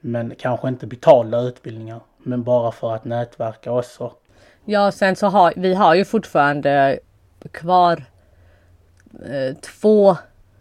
Men 0.00 0.34
kanske 0.38 0.68
inte 0.68 0.86
betalda 0.86 1.40
utbildningar. 1.40 2.00
Men 2.18 2.42
bara 2.42 2.72
för 2.72 2.94
att 2.94 3.04
nätverka 3.04 3.72
också. 3.72 4.12
Ja, 4.64 4.92
sen 4.92 5.16
så 5.16 5.26
har 5.26 5.52
vi 5.56 5.74
har 5.74 5.94
ju 5.94 6.04
fortfarande 6.04 6.98
kvar 7.50 8.04
eh, 9.26 9.56
två 9.56 10.16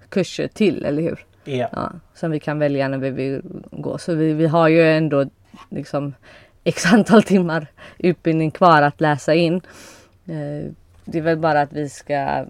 kurser 0.09 0.47
till, 0.47 0.85
eller 0.85 1.01
hur? 1.01 1.25
Ja. 1.43 1.69
ja. 1.71 1.91
Som 2.13 2.31
vi 2.31 2.39
kan 2.39 2.59
välja 2.59 2.87
när 2.87 2.97
vi 2.97 3.09
vill 3.09 3.41
gå. 3.71 3.97
Så 3.97 4.15
vi, 4.15 4.33
vi 4.33 4.47
har 4.47 4.67
ju 4.67 4.91
ändå 4.91 5.25
liksom 5.69 6.13
x 6.63 6.93
antal 6.93 7.23
timmar 7.23 7.67
utbildning 7.97 8.51
kvar 8.51 8.81
att 8.81 9.01
läsa 9.01 9.33
in. 9.33 9.55
Eh, 10.25 10.71
det 11.05 11.17
är 11.17 11.21
väl 11.21 11.37
bara 11.37 11.61
att 11.61 11.73
vi 11.73 11.89
ska 11.89 12.45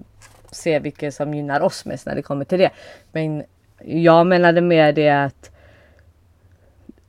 se 0.56 0.80
vilket 0.80 1.14
som 1.14 1.34
gynnar 1.34 1.62
oss 1.62 1.86
mest 1.86 2.06
när 2.06 2.16
det 2.16 2.22
kommer 2.22 2.46
till 2.46 2.60
det. 2.60 2.70
Men 3.12 3.44
jag 3.86 4.28
menade 4.28 4.62
med 4.62 4.96
det 4.96 5.10
att 5.10 5.52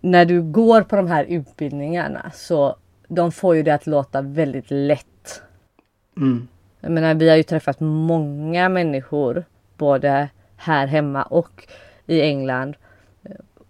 när 0.01 0.25
du 0.25 0.43
går 0.43 0.83
på 0.83 0.97
de 0.97 1.07
här 1.07 1.25
utbildningarna 1.25 2.31
så 2.35 2.77
de 3.09 3.33
får 3.33 3.57
ju 3.57 3.63
det 3.63 3.75
att 3.75 3.87
låta 3.87 4.23
väldigt 4.23 4.67
lätt. 4.69 5.43
Mm. 6.17 6.49
Jag 6.81 6.93
menar, 6.93 7.15
vi 7.15 7.29
har 7.29 7.37
ju 7.37 7.43
träffat 7.43 7.81
många 7.81 8.69
människor 8.69 9.45
både 9.77 10.29
här 10.57 10.87
hemma 10.87 11.23
och 11.23 11.69
i 12.07 12.23
England. 12.23 12.77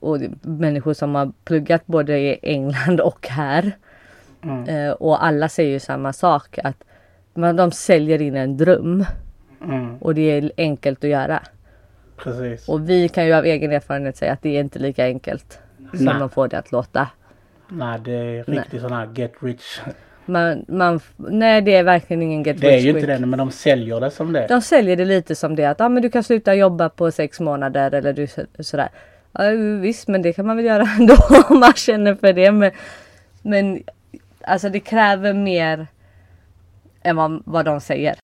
Och 0.01 0.19
människor 0.43 0.95
som 0.95 1.15
har 1.15 1.33
pluggat 1.45 1.87
både 1.87 2.19
i 2.19 2.39
England 2.43 3.01
och 3.01 3.29
här. 3.29 3.73
Mm. 4.43 4.65
Eh, 4.65 4.93
och 4.93 5.25
alla 5.25 5.49
säger 5.49 5.71
ju 5.71 5.81
samma 5.81 6.13
sak 6.13 6.59
att 6.65 6.85
man, 7.35 7.57
de 7.57 7.71
säljer 7.71 8.23
in 8.23 8.37
en 8.37 8.57
dröm. 8.57 9.05
Mm. 9.65 9.97
Och 9.99 10.15
det 10.15 10.23
är 10.23 10.53
enkelt 10.57 11.05
att 11.05 11.11
göra. 11.11 11.43
Precis. 12.17 12.69
Och 12.69 12.89
vi 12.91 13.09
kan 13.09 13.27
ju 13.27 13.33
av 13.35 13.45
egen 13.45 13.73
erfarenhet 13.73 14.17
säga 14.17 14.33
att 14.33 14.43
det 14.43 14.57
är 14.57 14.61
inte 14.61 14.79
lika 14.79 15.05
enkelt 15.07 15.59
som 15.97 16.05
Nej. 16.05 16.15
de 16.19 16.31
får 16.31 16.49
det 16.49 16.59
att 16.59 16.73
låta. 16.73 17.09
Nej, 17.69 18.01
det 18.05 18.13
är 18.13 18.45
riktigt 18.45 18.81
sån 18.81 18.93
här 18.93 19.09
get 19.15 19.33
rich. 19.41 19.81
Man, 20.27 20.65
man, 20.69 21.01
nej 21.17 21.63
det 21.63 21.75
är 21.75 21.83
verkligen 21.83 22.23
ingen 22.23 22.43
get 22.43 22.61
Det 22.61 22.67
är 22.69 22.73
rich 22.77 22.85
ju 22.85 22.93
quick. 22.93 23.03
inte 23.03 23.19
det, 23.19 23.27
men 23.27 23.39
de 23.39 23.51
säljer 23.51 24.01
det 24.01 24.11
som 24.11 24.33
det. 24.33 24.47
De 24.47 24.61
säljer 24.61 24.97
det 24.97 25.05
lite 25.05 25.35
som 25.35 25.57
det 25.57 25.65
att 25.65 25.81
ah, 25.81 25.89
men 25.89 26.03
du 26.03 26.11
kan 26.11 26.23
sluta 26.25 26.55
jobba 26.55 26.89
på 26.89 27.11
sex 27.11 27.41
månader 27.41 27.95
eller 27.95 28.13
du, 28.13 28.27
så- 28.27 28.43
sådär. 28.61 28.89
Ja, 29.33 29.51
visst 29.81 30.09
men 30.09 30.23
det 30.23 30.33
kan 30.33 30.47
man 30.47 30.57
väl 30.57 30.67
göra 30.67 30.89
ändå 30.99 31.15
om 31.49 31.61
man 31.61 31.73
känner 31.73 32.15
för 32.15 32.33
det. 32.33 32.53
Men, 32.53 32.71
men 33.43 33.83
alltså 34.41 34.69
det 34.69 34.81
kräver 34.81 35.33
mer 35.33 35.87
än 37.03 37.17
vad, 37.17 37.43
vad 37.47 37.65
de 37.65 37.81
säger. 37.81 38.15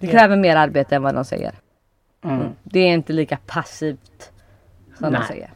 Det 0.00 0.06
kräver 0.06 0.36
mer 0.36 0.56
arbete 0.56 0.96
än 0.96 1.02
vad 1.02 1.14
de 1.14 1.24
säger. 1.24 1.54
Mm. 2.24 2.48
Det 2.62 2.80
är 2.80 2.94
inte 2.94 3.12
lika 3.12 3.38
passivt 3.46 4.30
som 4.98 5.12
Nej. 5.12 5.20
de 5.20 5.26
säger. 5.26 5.50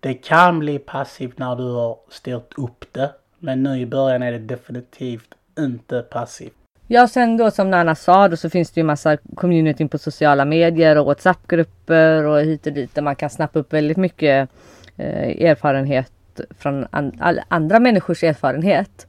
Det 0.00 0.14
kan 0.14 0.58
bli 0.58 0.78
passivt 0.78 1.38
när 1.38 1.56
du 1.56 1.72
har 1.72 1.98
styrt 2.08 2.52
upp 2.56 2.84
det. 2.92 3.10
Men 3.38 3.62
nu 3.62 3.80
i 3.80 3.86
början 3.86 4.22
är 4.22 4.32
det 4.32 4.38
definitivt 4.38 5.34
inte 5.58 6.02
passivt. 6.02 6.54
Ja 6.86 7.08
sen 7.08 7.36
då 7.36 7.50
som 7.50 7.70
Nana 7.70 7.94
sa 7.94 8.28
då 8.28 8.36
så 8.36 8.50
finns 8.50 8.70
det 8.70 8.80
ju 8.80 8.84
massa 8.84 9.16
communityn 9.34 9.88
på 9.88 9.98
sociala 9.98 10.44
medier 10.44 10.98
och 10.98 11.06
Whatsappgrupper 11.06 12.24
och 12.24 12.40
hit 12.40 12.66
och 12.66 12.72
dit 12.72 12.94
där 12.94 13.02
man 13.02 13.16
kan 13.16 13.30
snappa 13.30 13.58
upp 13.58 13.72
väldigt 13.72 13.96
mycket 13.96 14.50
eh, 14.96 15.44
erfarenhet 15.50 16.12
från 16.58 16.86
an- 16.90 17.40
andra 17.48 17.80
människors 17.80 18.24
erfarenhet 18.24 19.06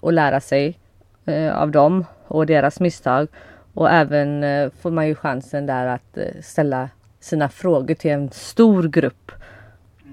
och 0.00 0.12
lära 0.12 0.40
sig 0.40 0.78
eh, 1.24 1.56
av 1.56 1.70
dem 1.70 2.04
och 2.36 2.46
deras 2.46 2.80
misstag. 2.80 3.28
Och 3.74 3.90
även 3.90 4.44
eh, 4.44 4.70
får 4.80 4.90
man 4.90 5.06
ju 5.06 5.14
chansen 5.14 5.66
där 5.66 5.86
att 5.86 6.16
eh, 6.16 6.40
ställa 6.42 6.88
sina 7.20 7.48
frågor 7.48 7.94
till 7.94 8.10
en 8.10 8.30
stor 8.30 8.88
grupp 8.88 9.32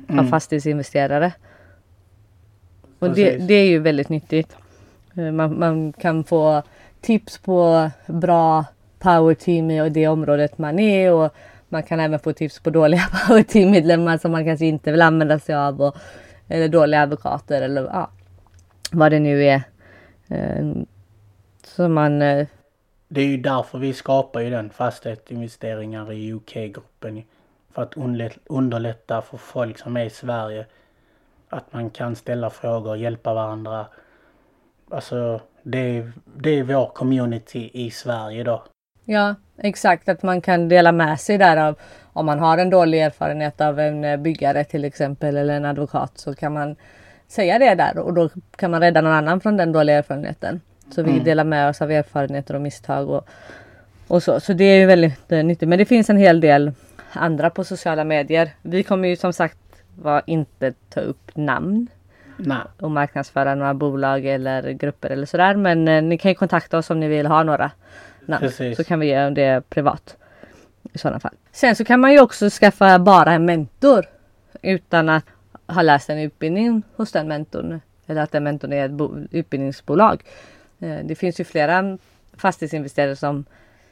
av 0.09 0.19
Mm. 0.19 0.27
fastighetsinvesterare. 0.27 1.33
Och 2.99 3.13
det, 3.15 3.37
det 3.37 3.53
är 3.53 3.65
ju 3.65 3.79
väldigt 3.79 4.09
nyttigt. 4.09 4.55
Eh, 5.17 5.31
Man, 5.31 5.59
man 5.59 5.93
kan 5.93 6.23
få 6.23 6.63
tips 7.01 7.37
på 7.37 7.89
bra 8.07 8.65
powerteam 8.99 9.71
i 9.71 9.89
det 9.89 10.07
området 10.07 10.57
man 10.57 10.79
är 10.79 11.11
och 11.13 11.33
man 11.69 11.83
kan 11.83 11.99
även 11.99 12.19
få 12.19 12.33
tips 12.33 12.59
på 12.59 12.69
dåliga 12.69 13.01
powerteam-medlemmar 13.27 14.17
som 14.17 14.31
man 14.31 14.45
kanske 14.45 14.65
inte 14.65 14.91
vill 14.91 15.01
använda 15.01 15.39
sig 15.39 15.55
av. 15.55 15.81
Och, 15.81 15.95
eller 16.47 16.67
dåliga 16.67 17.01
advokater 17.01 17.61
eller 17.61 17.83
ja, 17.83 18.09
vad 18.91 19.11
det 19.11 19.19
nu 19.19 19.43
är. 19.45 19.61
Så 21.63 21.87
man, 21.89 22.21
eh, 22.21 22.47
Det 23.07 23.21
är 23.21 23.25
ju 23.25 23.37
därför 23.37 23.77
vi 23.79 23.93
skapar 23.93 24.39
ju 24.39 24.49
den 24.49 24.69
fastighetsinvesteringar 24.69 26.11
i 26.11 26.33
UK-gruppen. 26.33 27.23
För 27.73 27.81
att 27.81 27.93
underlä- 27.93 28.39
underlätta 28.45 29.21
för 29.21 29.37
folk 29.37 29.77
som 29.79 29.97
är 29.97 30.05
i 30.05 30.09
Sverige. 30.09 30.65
Att 31.49 31.73
man 31.73 31.89
kan 31.89 32.15
ställa 32.15 32.49
frågor, 32.49 32.97
hjälpa 32.97 33.33
varandra. 33.33 33.85
Alltså 34.91 35.41
det 35.63 35.97
är, 35.97 36.11
det 36.35 36.49
är 36.49 36.63
vår 36.63 36.85
community 36.85 37.69
i 37.73 37.91
Sverige 37.91 38.43
då. 38.43 38.63
ja 39.05 39.35
exakt 39.57 40.09
att 40.09 40.23
man 40.23 40.41
kan 40.41 40.69
dela 40.69 40.91
med 40.91 41.19
sig 41.19 41.37
där 41.37 41.57
av 41.57 41.75
om 42.13 42.25
man 42.25 42.39
har 42.39 42.57
en 42.57 42.69
dålig 42.69 43.01
erfarenhet 43.01 43.61
av 43.61 43.79
en 43.79 44.03
eh, 44.03 44.17
byggare 44.17 44.63
till 44.63 44.85
exempel 44.85 45.37
eller 45.37 45.53
en 45.53 45.65
advokat 45.65 46.17
så 46.17 46.35
kan 46.35 46.53
man 46.53 46.75
säga 47.27 47.59
det 47.59 47.75
där 47.75 47.97
och 47.97 48.13
då 48.13 48.29
kan 48.55 48.71
man 48.71 48.81
rädda 48.81 49.01
någon 49.01 49.13
annan 49.13 49.41
från 49.41 49.57
den 49.57 49.71
dåliga 49.71 49.97
erfarenheten. 49.97 50.61
Så 50.91 51.03
vi 51.03 51.11
Mm. 51.11 51.23
delar 51.23 51.43
med 51.43 51.69
oss 51.69 51.81
av 51.81 51.91
erfarenheter 51.91 52.53
och 52.55 52.61
misstag 52.61 53.09
och, 53.09 53.27
och 54.07 54.23
så. 54.23 54.39
Så 54.39 54.53
det 54.53 54.63
är 54.63 54.79
ju 54.79 54.85
väldigt 54.85 55.31
eh, 55.31 55.43
nyttigt. 55.43 55.69
Men 55.69 55.77
det 55.79 55.85
finns 55.85 56.09
en 56.09 56.17
hel 56.17 56.39
del 56.39 56.71
andra 57.13 57.49
på 57.49 57.63
sociala 57.63 58.03
medier. 58.03 58.49
Vi 58.61 58.83
kommer 58.83 59.07
ju 59.07 59.15
som 59.15 59.33
sagt 59.33 59.57
var 59.95 60.21
inte 60.25 60.73
ta 60.89 60.99
upp 60.99 61.31
namn 61.35 61.87
Nej. 62.37 62.57
och 62.79 62.91
marknadsföra 62.91 63.55
några 63.55 63.73
bolag 63.73 64.25
eller 64.25 64.71
grupper 64.71 65.09
eller 65.09 65.25
sådär. 65.25 65.55
Men 65.55 65.87
eh, 65.87 66.01
ni 66.03 66.17
kan 66.17 66.31
ju 66.31 66.35
kontakta 66.35 66.77
oss 66.77 66.89
om 66.89 66.99
ni 66.99 67.07
vill 67.07 67.25
ha 67.27 67.43
några 67.43 67.71
namn. 68.25 68.39
Precis. 68.41 68.77
Så 68.77 68.83
kan 68.83 68.99
vi 68.99 69.07
ge 69.07 69.29
det 69.29 69.69
privat. 69.69 70.17
I 70.93 70.97
sådana 70.97 71.19
fall. 71.19 71.33
Sen 71.51 71.75
så 71.75 71.83
kan 71.85 71.99
man 71.99 72.11
ju 72.11 72.19
också 72.19 72.49
skaffa 72.49 72.99
bara 72.99 73.31
en 73.33 73.45
mentor. 73.45 74.05
Utan 74.61 75.09
att 75.09 75.25
ha 75.67 75.81
läst 75.81 76.09
en 76.09 76.19
utbildning 76.19 76.83
hos 76.95 77.11
den 77.11 77.27
mentorn. 77.27 77.81
Eller 78.07 78.21
att 78.21 78.31
den 78.31 78.43
mentorn 78.43 78.73
är 78.73 78.85
ett 78.85 78.91
bo- 78.91 79.17
utbildningsbolag. 79.31 80.23
Eh, 80.81 80.99
Det 81.05 81.15
finns 81.15 81.39
ju 81.39 81.43
flera 81.43 81.97
fastighetsinvesterare 82.37 83.15
som 83.15 83.45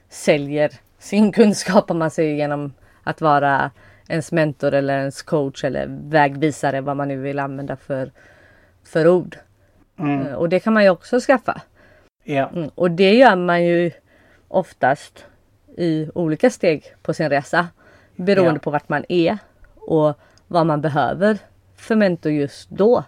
säljer 0.10 0.72
sin 1.00 1.32
kunskap 1.40 1.92
om 1.92 2.00
man 2.00 2.12
säger 2.12 2.36
genom 2.36 2.74
att 3.04 3.22
vara 3.22 3.72
ens 4.08 4.32
mentor 4.32 4.74
eller 4.74 4.98
ens 5.00 5.22
coach 5.22 5.64
eller 5.64 5.88
vägvisare 6.10 6.82
vad 6.82 6.98
man 6.98 7.08
nu 7.08 7.18
vill 7.18 7.40
använda 7.40 7.76
för, 7.76 8.12
för 8.84 9.08
ord. 9.08 9.38
Mm. 10.00 10.28
Eh, 10.28 10.34
Och 10.34 10.50
det 10.50 10.60
kan 10.60 10.74
man 10.74 10.84
ju 10.84 10.90
också 10.90 11.20
skaffa. 11.20 11.62
Ja. 12.24 12.50
Mm. 12.56 12.70
Och 12.76 12.92
det 12.92 13.14
gör 13.14 13.36
man 13.36 13.64
ju 13.66 13.92
oftast 14.48 15.26
i 15.78 16.10
olika 16.16 16.50
steg 16.50 16.84
på 17.02 17.14
sin 17.14 17.30
resa. 17.30 17.68
Beroende 18.16 18.54
Ja. 18.60 18.60
på 18.60 18.72
vart 18.72 18.90
man 18.90 19.06
är 19.10 19.38
och 19.76 20.20
vad 20.48 20.66
man 20.66 20.82
behöver 20.82 21.38
för 21.76 21.96
mentor 21.96 22.32
just 22.32 22.70
då. 22.70 23.04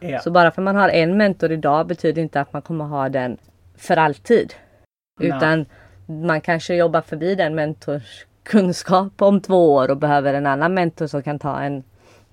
Ja. 0.00 0.18
Så 0.18 0.30
bara 0.30 0.50
för 0.50 0.62
man 0.62 0.76
har 0.76 0.88
en 0.88 1.16
mentor 1.16 1.52
idag 1.52 1.86
betyder 1.86 2.22
inte 2.22 2.40
att 2.40 2.52
man 2.52 2.62
kommer 2.62 2.84
ha 2.84 3.08
den 3.08 3.38
för 3.76 3.96
alltid. 3.96 4.54
Nej. 5.20 5.28
Utan 5.28 5.66
man 6.06 6.40
kanske 6.40 6.74
jobbar 6.74 7.00
förbi 7.00 7.34
den 7.34 7.54
mentors 7.54 8.26
kunskap 8.42 9.22
om 9.22 9.40
två 9.40 9.74
år 9.74 9.90
och 9.90 9.96
behöver 9.96 10.34
en 10.34 10.46
annan 10.46 10.74
mentor 10.74 11.06
som 11.06 11.22
kan 11.22 11.38
ta 11.38 11.60
en 11.60 11.84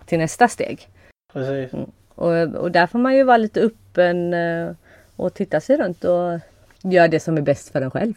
till 0.06 0.20
nästa 0.20 0.48
steg. 0.48 0.90
Precis. 1.34 1.74
Och, 2.16 2.56
och 2.56 2.72
där 2.72 2.88
får 2.88 3.00
man 3.00 3.16
ju 3.16 3.24
vara 3.24 3.38
lite 3.38 3.62
öppen 3.62 4.34
eh, 4.34 4.72
och 5.16 5.34
titta 5.34 5.62
sig 5.62 5.78
runt 5.78 6.04
och 6.04 6.40
göra 6.82 7.08
det 7.08 7.20
som 7.20 7.38
är 7.38 7.42
bäst 7.42 7.70
för 7.70 7.82
en 7.82 7.92
själv. 7.92 8.14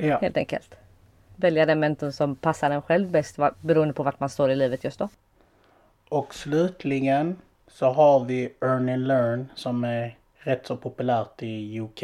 Ja. 0.00 0.18
Helt 0.18 0.36
enkelt. 0.36 0.74
Välja 1.36 1.66
den 1.66 1.80
mentor 1.80 2.10
som 2.10 2.36
passar 2.36 2.70
en 2.70 2.82
själv 2.82 3.10
bäst 3.10 3.38
beroende 3.60 3.94
på 3.94 4.02
vart 4.02 4.20
man 4.20 4.28
står 4.28 4.50
i 4.50 4.56
livet 4.56 4.84
just 4.84 4.98
då. 4.98 5.08
Och 6.08 6.34
slutligen 6.34 7.36
så 7.68 7.86
har 7.86 8.24
vi 8.24 8.54
Earn 8.60 8.88
and 8.88 9.06
Learn 9.06 9.48
som 9.54 9.84
är 9.84 10.16
rätt 10.38 10.66
så 10.66 10.76
populärt 10.76 11.42
i 11.42 11.80
UK. 11.80 12.02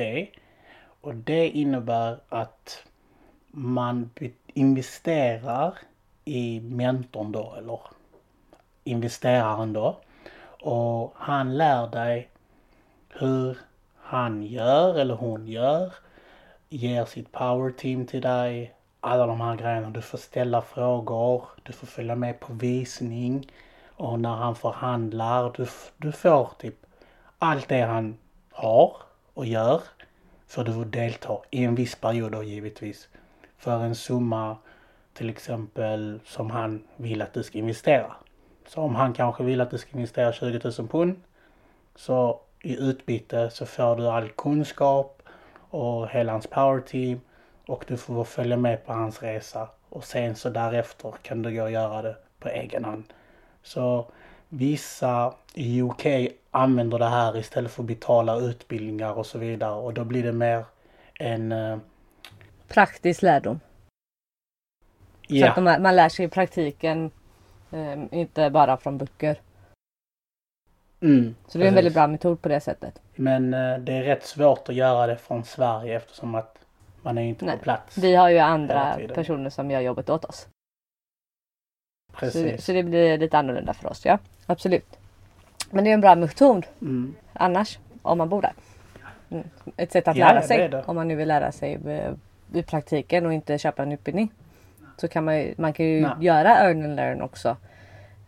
Och 1.00 1.14
det 1.14 1.48
innebär 1.48 2.18
att 2.28 2.84
man 3.50 4.10
investerar 4.46 5.78
i 6.24 6.60
mentorn 6.60 7.32
då 7.32 7.54
eller 7.58 7.80
investeraren 8.84 9.72
då. 9.72 10.00
Och 10.60 11.12
han 11.16 11.56
lär 11.56 11.86
dig 11.86 12.28
hur 13.08 13.58
han 13.96 14.42
gör 14.42 14.98
eller 14.98 15.14
hon 15.14 15.46
gör. 15.46 15.92
Ger 16.68 17.04
sitt 17.04 17.32
power 17.32 17.70
team 17.70 18.06
till 18.06 18.20
dig. 18.20 18.74
Alla 19.00 19.26
de 19.26 19.40
här 19.40 19.56
grejerna. 19.56 19.90
Du 19.90 20.02
får 20.02 20.18
ställa 20.18 20.62
frågor. 20.62 21.44
Du 21.62 21.72
får 21.72 21.86
följa 21.86 22.14
med 22.14 22.40
på 22.40 22.52
visning. 22.52 23.50
Och 23.96 24.20
när 24.20 24.34
han 24.34 24.54
förhandlar. 24.54 25.52
Du, 25.56 25.66
du 25.96 26.12
får 26.12 26.50
typ 26.58 26.86
allt 27.38 27.68
det 27.68 27.80
han 27.80 28.16
har 28.52 28.96
och 29.34 29.46
gör. 29.46 29.82
För 30.46 30.64
du 30.64 30.72
får 30.72 30.84
delta 30.84 31.38
i 31.50 31.64
en 31.64 31.74
viss 31.74 31.94
period 31.94 32.32
då 32.32 32.42
givetvis. 32.42 33.08
för 33.58 33.80
en 33.80 33.94
summa 33.94 34.56
till 35.14 35.30
exempel 35.30 36.20
som 36.24 36.50
han 36.50 36.84
vill 36.96 37.22
att 37.22 37.32
du 37.32 37.42
ska 37.42 37.58
investera. 37.58 38.16
Så 38.66 38.80
om 38.80 38.94
han 38.94 39.12
kanske 39.12 39.44
vill 39.44 39.60
att 39.60 39.70
du 39.70 39.78
ska 39.78 39.90
investera 39.96 40.32
20 40.32 40.60
000 40.78 40.88
pund 40.88 41.20
så 41.96 42.40
i 42.60 42.76
utbyte 42.76 43.50
så 43.50 43.66
får 43.66 43.96
du 43.96 44.08
all 44.08 44.28
kunskap 44.28 45.22
och 45.70 46.08
hela 46.08 46.32
hans 46.32 46.46
power 46.46 46.80
team 46.80 47.20
och 47.66 47.84
du 47.88 47.96
får 47.96 48.24
följa 48.24 48.56
med 48.56 48.86
på 48.86 48.92
hans 48.92 49.22
resa 49.22 49.68
och 49.88 50.04
sen 50.04 50.36
så 50.36 50.50
därefter 50.50 51.14
kan 51.22 51.42
du 51.42 51.56
gå 51.56 51.62
och 51.62 51.70
göra 51.70 52.02
det 52.02 52.16
på 52.38 52.48
egen 52.48 52.84
hand. 52.84 53.04
Så 53.64 54.06
vissa 54.48 55.34
i 55.54 55.82
UK 55.82 56.06
använder 56.50 56.98
det 56.98 57.08
här 57.08 57.36
istället 57.36 57.72
för 57.72 57.82
att 57.82 57.86
betala 57.86 58.36
utbildningar 58.36 59.12
och 59.12 59.26
så 59.26 59.38
vidare 59.38 59.74
och 59.74 59.94
då 59.94 60.04
blir 60.04 60.22
det 60.22 60.32
mer 60.32 60.64
en... 61.14 61.52
Uh... 61.52 61.78
Praktisk 62.68 63.22
lärdom. 63.22 63.60
Ja. 65.28 65.54
Så 65.54 65.60
att 65.60 65.82
man 65.82 65.96
lär 65.96 66.08
sig 66.08 66.24
i 66.24 66.28
praktiken, 66.28 67.10
um, 67.70 68.08
inte 68.12 68.50
bara 68.50 68.76
från 68.76 68.98
böcker. 68.98 69.40
Mm, 71.00 71.34
så 71.46 71.58
det 71.58 71.64
är 71.64 71.68
en 71.68 71.74
väldigt 71.74 71.94
bra 71.94 72.06
metod 72.06 72.42
på 72.42 72.48
det 72.48 72.60
sättet. 72.60 73.00
Men 73.14 73.54
uh, 73.54 73.78
det 73.78 73.92
är 73.92 74.02
rätt 74.02 74.24
svårt 74.24 74.68
att 74.68 74.74
göra 74.74 75.06
det 75.06 75.16
från 75.16 75.44
Sverige 75.44 75.96
eftersom 75.96 76.34
att 76.34 76.58
man 77.02 77.18
är 77.18 77.22
inte 77.22 77.44
Nej. 77.44 77.56
på 77.56 77.62
plats. 77.62 77.98
Vi 77.98 78.14
har 78.14 78.28
ju 78.28 78.38
andra 78.38 78.98
personer 79.14 79.50
som 79.50 79.70
gör 79.70 79.80
jobbet 79.80 80.10
åt 80.10 80.24
oss. 80.24 80.48
Precis. 82.18 82.56
Så, 82.56 82.62
så, 82.62 82.72
det 82.72 82.82
blir 82.82 83.18
lite 83.18 83.38
annorlunda 83.38 83.74
för 83.74 83.88
oss, 83.88 84.04
ja. 84.04 84.18
Absolut. 84.46 84.98
Men 85.70 85.84
det 85.84 85.90
är 85.90 85.94
en 85.94 86.00
bra 86.00 86.14
metod 86.14 86.66
mm. 86.80 87.14
annars, 87.32 87.78
om 88.02 88.18
man 88.18 88.28
bor 88.28 88.42
där. 88.42 88.52
Mm. 89.30 89.48
Ett 89.76 89.92
sätt 89.92 90.08
att 90.08 90.16
ja, 90.16 90.28
lära 90.28 90.42
sig. 90.42 90.58
Det 90.58 90.68
det. 90.68 90.82
Om 90.86 90.96
man 90.96 91.08
nu 91.08 91.14
vill 91.14 91.28
lära 91.28 91.52
sig 91.52 91.78
i 92.52 92.62
praktiken 92.62 93.26
och 93.26 93.32
inte 93.32 93.58
köpa 93.58 93.82
en 93.82 93.92
utbildning. 93.92 94.32
Så 94.96 95.08
kan 95.08 95.24
man, 95.24 95.38
ju, 95.38 95.54
man 95.56 95.72
kan 95.72 95.86
ju 95.86 96.00
Nej. 96.00 96.12
göra 96.20 96.56
earn 96.56 96.84
and 96.84 96.96
learn 96.96 97.22
också. 97.22 97.56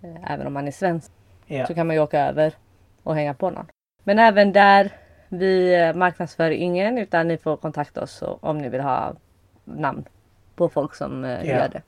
Eh, 0.03 0.33
även 0.33 0.47
om 0.47 0.53
man 0.53 0.67
är 0.67 0.73
svensk. 0.73 1.13
Ja. 1.47 1.67
Så 1.67 1.75
kan 1.75 1.87
man 1.87 1.97
ju 1.97 2.03
åka 2.03 2.21
över 2.21 2.55
och 3.03 3.15
hänga 3.15 3.35
på 3.35 3.51
någon. 3.51 3.67
Men 4.05 4.19
även 4.19 4.53
där 4.53 4.93
vi 5.29 5.75
eh, 5.75 5.95
marknadsför 5.95 6.51
ingen 6.51 6.99
utan 6.99 7.29
ni 7.29 7.39
får 7.39 7.57
kontakta 7.57 8.03
oss 8.03 8.23
om 8.41 8.59
ni 8.59 8.69
vill 8.69 8.81
ha 8.81 9.15
namn 9.65 10.05
på 10.55 10.69
folk 10.69 10.95
som 10.95 11.25
eh, 11.25 11.31
ja. 11.31 11.45
gör 11.45 11.69
det. 11.69 11.83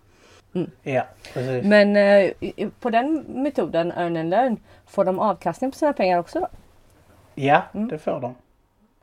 Mm. 0.58 0.70
Ja, 0.82 1.06
precis. 1.34 1.64
Men 1.64 1.96
eh, 1.96 2.32
på 2.80 2.90
den 2.90 3.24
metoden, 3.28 3.92
earn 3.92 4.16
and 4.16 4.30
learn, 4.30 4.56
får 4.86 5.04
de 5.04 5.18
avkastning 5.18 5.70
på 5.70 5.76
sina 5.76 5.92
pengar 5.92 6.18
också 6.18 6.40
då? 6.40 6.48
Ja, 7.34 7.62
mm. 7.74 7.88
det 7.88 7.98
får 7.98 8.20
de. 8.20 8.34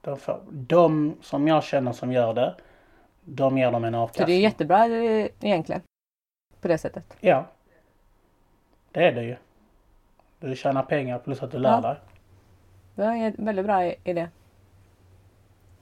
De, 0.01 0.17
får. 0.17 0.39
de 0.51 1.15
som 1.21 1.47
jag 1.47 1.63
känner 1.63 1.91
som 1.91 2.11
gör 2.11 2.33
det, 2.33 2.55
de 3.25 3.57
ger 3.57 3.71
dem 3.71 3.83
en 3.83 3.95
avkastning. 3.95 4.25
Så 4.25 4.27
det 4.27 4.33
är 4.33 4.41
jättebra 4.41 4.85
eh, 4.85 5.27
egentligen. 5.41 5.81
På 6.61 6.67
det 6.67 6.77
sättet. 6.77 7.17
Ja. 7.19 7.45
Det 8.91 9.07
är 9.07 9.11
det 9.11 9.23
ju. 9.23 9.35
Du 10.39 10.55
tjänar 10.55 10.83
pengar 10.83 11.19
plus 11.19 11.43
att 11.43 11.51
du 11.51 11.57
lär 11.57 11.69
ja. 11.69 11.81
dig. 11.81 11.95
Det 12.95 13.03
är 13.03 13.15
en 13.15 13.45
väldigt 13.45 13.65
bra 13.65 13.93
idé. 14.03 14.27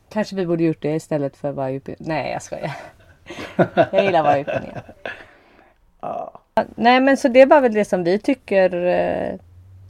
Kanske 0.09 0.35
vi 0.35 0.45
borde 0.45 0.63
gjort 0.63 0.81
det 0.81 0.95
istället 0.95 1.37
för 1.37 1.51
vara 1.51 1.69
utbildning. 1.69 2.09
Nej 2.09 2.31
jag 2.31 2.41
skojar. 2.41 2.75
jag 3.91 4.03
gillar 4.03 4.23
vara 4.23 4.37
utbildning. 4.37 4.71
Ja. 6.03 6.31
Nej 6.75 7.01
men 7.01 7.17
så 7.17 7.27
det 7.27 7.45
var 7.45 7.61
väl 7.61 7.73
det 7.73 7.85
som 7.85 8.03
vi 8.03 8.19
tycker 8.19 8.73
eh, 8.73 9.39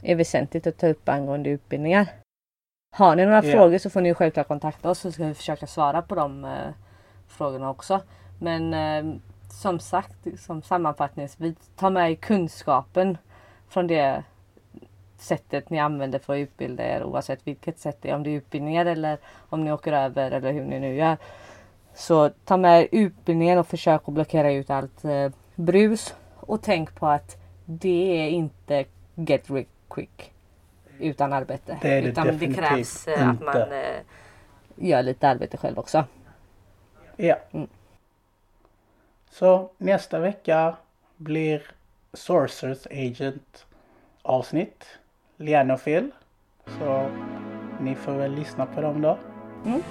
är 0.02 0.14
väsentligt 0.14 0.66
att 0.66 0.78
ta 0.78 0.88
upp 0.88 1.08
angående 1.08 1.50
utbildningar. 1.50 2.06
Har 2.96 3.16
ni 3.16 3.24
några 3.24 3.44
ja. 3.44 3.52
frågor 3.52 3.78
så 3.78 3.90
får 3.90 4.00
ni 4.00 4.14
självklart 4.14 4.48
kontakta 4.48 4.90
oss 4.90 4.98
så 4.98 5.12
ska 5.12 5.24
vi 5.24 5.34
försöka 5.34 5.66
svara 5.66 6.02
på 6.02 6.14
de 6.14 6.44
eh, 6.44 6.50
frågorna 7.28 7.70
också. 7.70 8.00
Men 8.40 8.74
eh, 8.74 9.16
som 9.50 9.80
sagt, 9.80 10.40
som 10.40 10.62
sammanfattningsvis, 10.62 11.56
ta 11.76 11.90
med 11.90 12.20
kunskapen 12.20 13.18
från 13.68 13.86
det 13.86 14.22
sättet 15.18 15.70
ni 15.70 15.78
använder 15.78 16.18
för 16.18 16.32
att 16.32 16.38
utbilda 16.38 16.84
er 16.84 17.04
oavsett 17.04 17.46
vilket 17.46 17.78
sätt 17.78 17.98
det 18.00 18.10
är. 18.10 18.14
Om 18.14 18.22
det 18.22 18.30
är 18.30 18.34
utbildningar 18.34 18.86
eller 18.86 19.18
om 19.48 19.64
ni 19.64 19.72
åker 19.72 19.92
över 19.92 20.30
eller 20.30 20.52
hur 20.52 20.64
ni 20.64 20.80
nu 20.80 20.94
gör. 20.94 21.16
Så 21.94 22.28
ta 22.28 22.56
med 22.56 22.88
utbildningen 22.92 23.58
och 23.58 23.66
försök 23.66 24.02
att 24.06 24.14
blockera 24.14 24.52
ut 24.52 24.70
allt 24.70 25.04
eh, 25.04 25.30
brus. 25.54 26.14
Och 26.36 26.62
tänk 26.62 26.94
på 26.94 27.06
att 27.06 27.36
det 27.64 28.18
är 28.18 28.28
inte 28.28 28.84
get 29.14 29.50
rich 29.50 29.66
quick 29.88 30.32
utan 30.98 31.32
arbete. 31.32 31.78
Det 31.82 31.88
är 31.88 32.02
det 32.02 32.08
utan 32.08 32.38
det 32.38 32.54
krävs 32.54 33.08
eh, 33.08 33.28
att 33.28 33.40
man 33.40 33.56
eh, 33.56 34.00
gör 34.76 35.02
lite 35.02 35.28
arbete 35.28 35.56
själv 35.56 35.78
också. 35.78 36.04
Ja. 37.16 37.36
Mm. 37.52 37.68
Så 39.30 39.70
nästa 39.78 40.18
vecka 40.18 40.76
blir 41.16 41.62
Sorcerers 42.12 42.86
Agent 42.86 43.66
avsnitt. 44.22 44.84
Lian 45.36 45.78
Phil. 45.78 46.10
Så 46.78 47.10
ni 47.80 47.94
får 47.94 48.12
väl 48.12 48.34
lyssna 48.34 48.66
på 48.66 48.80
dem 48.80 49.02
då. 49.02 49.18
Mm. 49.66 49.82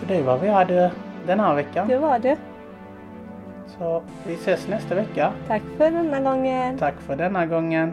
Så 0.00 0.06
det 0.06 0.22
var 0.22 0.32
vad 0.32 0.40
vi 0.40 0.48
hade 0.48 0.92
den 1.26 1.40
här 1.40 1.54
veckan. 1.54 1.88
Det 1.88 1.98
var 1.98 2.18
det. 2.18 2.38
Så 3.80 4.02
vi 4.26 4.34
ses 4.34 4.68
nästa 4.68 4.94
vecka. 4.94 5.32
Tack 5.48 5.62
för 5.78 5.90
denna 5.90 6.20
gången. 6.20 6.78
Tack 6.78 7.00
för 7.00 7.16
denna 7.16 7.46
gången. 7.46 7.92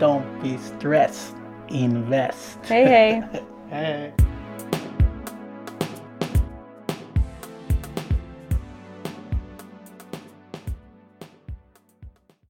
Don't 0.00 0.22
be 0.42 0.58
stressed. 0.58 1.36
Invest. 1.68 2.58
Hej 2.68 2.84
hej. 2.84 3.22
hej. 3.70 4.14